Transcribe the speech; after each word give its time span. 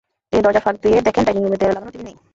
তিনি 0.29 0.41
দরজার 0.45 0.63
ফাঁক 0.65 0.75
দিয়ে 0.83 0.97
দেখেন 1.07 1.23
ডাইনিং 1.25 1.41
রুমের 1.43 1.59
দেয়ালে 1.61 1.75
লাগানো 1.75 1.91
টিভি 1.93 2.05
নেই। 2.07 2.15